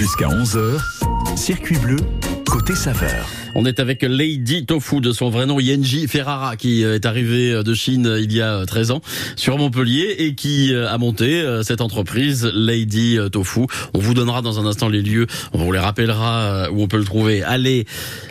[0.00, 1.98] Jusqu'à 11h, circuit bleu,
[2.50, 3.28] côté saveur.
[3.56, 7.62] On est avec Lady Tofu de son vrai nom Yenji Ferrara qui euh, est arrivé
[7.64, 9.00] de Chine euh, il y a 13 ans
[9.34, 13.62] sur Montpellier et qui euh, a monté cette entreprise Lady Tofu.
[13.94, 16.98] On vous donnera dans un instant les lieux, on vous les rappellera où on peut
[16.98, 17.42] le trouver.
[17.42, 17.86] Allez,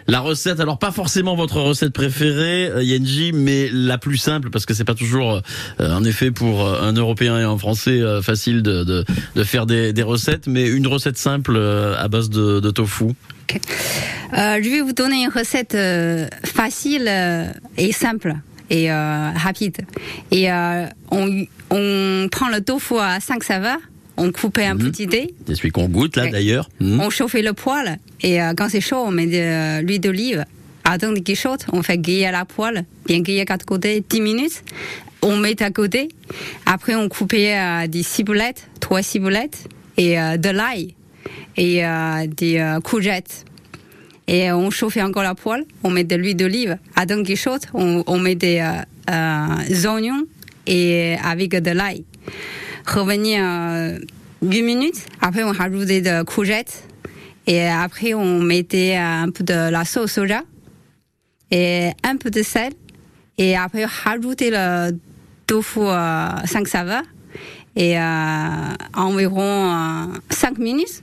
[0.07, 4.73] la recette, alors pas forcément votre recette préférée Yenji, mais la plus simple parce que
[4.73, 5.41] c'est pas toujours
[5.79, 9.05] en effet pour un Européen et un Français facile de, de,
[9.35, 13.15] de faire des, des, recettes, mais une recette simple à base de, de tofu.
[14.33, 17.45] Euh, je vais vous donner une recette euh, facile euh,
[17.77, 18.35] et simple
[18.69, 19.77] et euh, rapide.
[20.31, 23.79] Et euh, on, on prend le tofu à 5 saveurs.
[24.17, 24.91] On coupe un Mhm.
[24.91, 25.33] petit dé.
[25.47, 26.69] C'est celui qu'on goûte là d'ailleurs.
[26.79, 26.99] Mhm.
[26.99, 27.97] On chauffe le poêle.
[28.21, 30.45] Et euh, quand c'est chaud, on met de l'huile d'olive.
[30.83, 34.63] Attends qu'il saute, on fait griller la poêle, bien griller quatre côtés, 10 minutes.
[35.21, 36.09] On met à côté.
[36.65, 40.95] Après, on coupe des ciboulettes, trois ciboulettes, et euh, de l'ail,
[41.57, 43.45] et euh, des courgettes.
[44.31, 46.77] Et on chauffe encore la poêle, on met de l'huile d'olive.
[46.95, 50.23] Attends qu'il saute, on, on met des euh, euh, oignons
[50.67, 52.05] et avec de l'ail.
[52.85, 53.97] Revenir euh,
[54.43, 55.03] 8 minutes.
[55.19, 56.83] Après, on rajoute des courgettes.
[57.47, 60.43] Et après, on mettait un peu de la sauce soja
[61.49, 62.73] et un peu de sel.
[63.39, 64.91] Et après, rajouter le
[65.47, 67.01] tofu euh, 5 saveurs.
[67.75, 68.01] Et euh,
[68.93, 71.01] environ 5 minutes.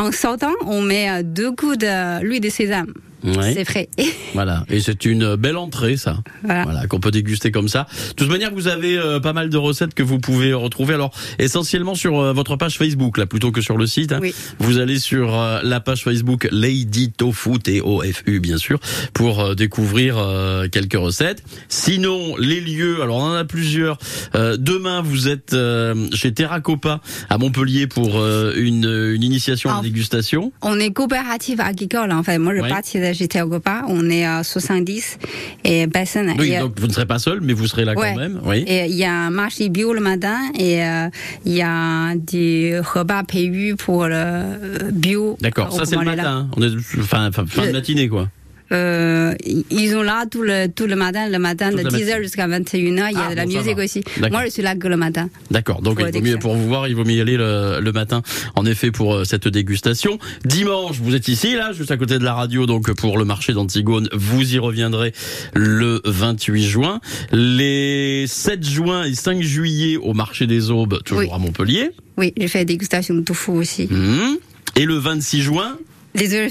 [0.00, 2.94] En sortant, on met euh, deux coups de l'huile de sésame.
[3.24, 3.54] Ouais.
[3.54, 3.88] C'est frais.
[4.32, 6.18] Voilà, et c'est une belle entrée, ça.
[6.44, 6.62] Voilà.
[6.62, 7.88] Voilà, qu'on peut déguster comme ça.
[8.10, 10.94] De toute manière, vous avez euh, pas mal de recettes que vous pouvez retrouver.
[10.94, 11.10] Alors,
[11.40, 14.12] essentiellement sur euh, votre page Facebook, là, plutôt que sur le site.
[14.12, 14.20] hein.
[14.22, 14.32] Oui.
[14.60, 18.78] Vous allez sur euh, la page Facebook Lady Tofu, T-O-F-U, bien sûr,
[19.12, 21.42] pour euh, découvrir euh, quelques recettes.
[21.68, 23.98] Sinon, les lieux, alors on en a plusieurs.
[24.36, 29.70] Euh, demain, vous êtes euh, chez Terra Copa à Montpellier pour euh, une, une initiation
[29.70, 29.82] à la Ah.
[29.82, 30.52] dégustation.
[30.62, 32.38] On est coopérative agricole, en fait.
[32.38, 32.68] Moi, je Ouais.
[32.68, 33.82] partie j'étais au Copa.
[33.88, 35.18] On est à 70
[35.64, 36.32] et personnes.
[36.38, 38.12] Oui, Et, donc vous ne serez pas seul, mais vous serez là Ouais.
[38.14, 38.40] quand même.
[38.44, 38.64] Oui.
[38.66, 41.08] Et il y a un marché bio le matin et euh,
[41.44, 45.36] il y a des repas prévus pour le bio.
[45.40, 46.16] D'accord, ça c'est le là.
[46.16, 46.48] matin.
[46.56, 48.28] On est enfin, enfin, fin de matinée quoi.
[48.72, 49.34] Euh,
[49.70, 52.76] ils sont là tout le, tout le matin, le matin de la 10h jusqu'à 21h.
[52.84, 54.02] Il y a Ah, de la bon, musique aussi.
[54.30, 55.28] Moi, je suis là que le matin.
[55.50, 55.82] D'accord.
[55.82, 57.80] Donc Pour il la vaut mieux pour vous voir, il vaut mieux y aller le,
[57.80, 58.22] le matin.
[58.54, 60.18] En effet, pour euh, cette dégustation.
[60.44, 63.52] Dimanche, vous êtes ici là, juste à côté de la radio, donc pour le marché
[63.52, 65.12] d'Antigone, vous y reviendrez
[65.54, 67.00] le 28 juin.
[67.32, 71.28] Les 7 juin et 5 juillet au marché des Aubes, toujours Oui.
[71.32, 71.90] à Montpellier.
[72.16, 73.88] Oui, j'ai fait dégustation de tofu aussi.
[73.90, 74.36] Mhm.
[74.76, 75.76] Et le 26 juin.
[76.14, 76.50] Désolée,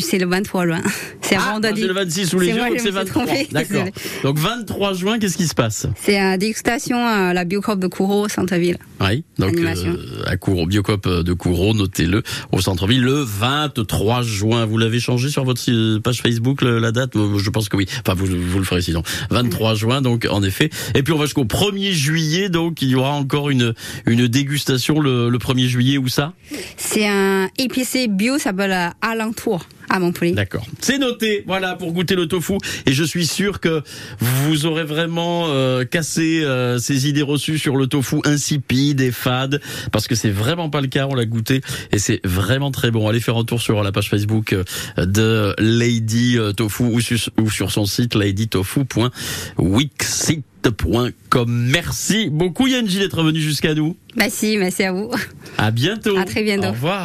[0.00, 0.82] c'est le 23 juin.
[1.24, 1.80] C'est un Ah, vendredi.
[1.80, 3.24] c'est le 26 sous les yeux, donc c'est me suis 23.
[3.24, 3.84] trompée, D'accord.
[4.22, 5.86] Donc 23 juin, qu'est-ce qui se passe?
[5.96, 8.76] C'est une dégustation à la Biocop de Kourou, centre-ville.
[9.00, 14.66] Oui, donc euh, à Kourou, Biocop de Kourou, notez-le, au centre-ville, le 23 juin.
[14.66, 17.16] Vous l'avez changé sur votre euh, page Facebook, la date?
[17.16, 17.86] Euh, Je pense que oui.
[18.06, 19.02] Enfin, vous, vous le ferez sinon.
[19.30, 20.68] 23 juin, donc en effet.
[20.94, 23.72] Et puis on va jusqu'au 1er juillet, donc il y aura encore une,
[24.06, 26.34] une dégustation le, le 1er juillet, où ça?
[26.76, 30.32] C'est un épicé bio, ça s'appelle euh, Alentour, à Montpellier.
[30.32, 30.66] D'accord.
[30.80, 32.54] C'est noté, voilà, pour goûter le tofu.
[32.86, 33.82] Et je suis sûr que
[34.18, 39.60] vous aurez vraiment euh, cassé euh, ces idées reçues sur le tofu insipide et fade,
[39.90, 41.60] parce que c'est vraiment pas le cas, on l'a goûté,
[41.90, 43.08] et c'est vraiment très bon.
[43.08, 44.64] Allez faire un tour sur la page Facebook euh,
[44.98, 51.12] de Lady euh, Tofu ou sur, ou sur son site ladytofu.wixit.com.
[51.48, 53.96] Merci beaucoup Yanji d'être venu jusqu'à nous.
[54.16, 55.10] Merci, merci à vous.
[55.58, 56.16] À bientôt.
[56.16, 56.68] À très bientôt.
[56.68, 57.00] Au revoir.